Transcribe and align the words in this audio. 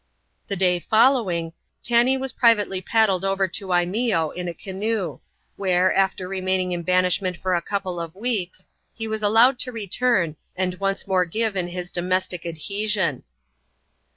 The 0.47 0.55
day 0.55 0.79
following, 0.79 1.53
Tanee 1.83 2.17
was 2.17 2.33
privately 2.33 2.81
paddled 2.81 3.23
over 3.23 3.47
to 3.49 3.67
Imeeo, 3.67 4.31
in 4.33 4.47
a 4.47 4.53
canoe; 4.55 5.19
where, 5.57 5.93
after 5.93 6.27
remaining 6.27 6.71
in 6.71 6.81
banishment 6.81 7.37
for 7.37 7.53
a 7.53 7.61
couple 7.61 7.99
of 7.99 8.15
weeks, 8.15 8.65
he 8.95 9.07
was 9.07 9.21
allowed 9.21 9.59
to 9.59 9.71
return, 9.71 10.37
and 10.55 10.79
once 10.79 11.05
more 11.05 11.25
give 11.25 11.55
in 11.55 11.67
his 11.67 11.91
domestic 11.91 12.47
adhesion. 12.47 13.21